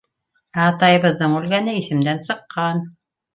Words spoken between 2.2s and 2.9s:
сыҡҡан.